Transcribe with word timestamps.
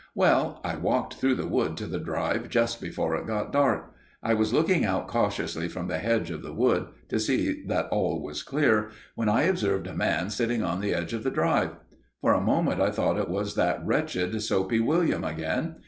Well, 0.15 0.61
I 0.63 0.77
walked 0.77 1.13
through 1.17 1.35
the 1.35 1.45
wood 1.45 1.77
to 1.77 1.85
the 1.85 1.99
drive 1.99 2.49
just 2.49 2.81
before 2.81 3.15
it 3.15 3.27
got 3.27 3.53
dark. 3.53 3.91
I 4.23 4.33
was 4.33 4.51
looking 4.51 4.83
out 4.83 5.07
cautiously 5.07 5.67
from 5.67 5.87
the 5.89 6.03
edge 6.03 6.31
of 6.31 6.41
the 6.41 6.55
wood, 6.55 6.87
to 7.09 7.19
see 7.19 7.61
that 7.67 7.87
all 7.89 8.19
was 8.19 8.41
clear, 8.41 8.89
when 9.13 9.29
I 9.29 9.43
observed 9.43 9.85
a 9.85 9.93
man 9.93 10.31
sitting 10.31 10.63
on 10.63 10.81
the 10.81 10.91
edge 10.95 11.13
of 11.13 11.21
the 11.23 11.29
drive. 11.29 11.75
For 12.19 12.33
a 12.33 12.41
moment 12.41 12.81
I 12.81 12.89
thought 12.89 13.19
it 13.19 13.29
was 13.29 13.53
that 13.53 13.85
wretched 13.85 14.41
Soapy 14.41 14.79
William 14.79 15.23
again. 15.23 15.75